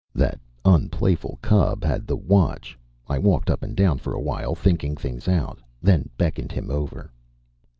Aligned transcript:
That 0.15 0.39
unplayful 0.65 1.37
cub 1.43 1.83
had 1.83 2.07
the 2.07 2.15
watch. 2.15 2.75
I 3.07 3.19
walked 3.19 3.51
up 3.51 3.61
and 3.61 3.75
down 3.75 3.99
for 3.99 4.15
a 4.15 4.19
while 4.19 4.55
thinking 4.55 4.95
things 4.97 5.27
out, 5.27 5.61
then 5.79 6.09
beckoned 6.17 6.51
him 6.51 6.71
over. 6.71 7.11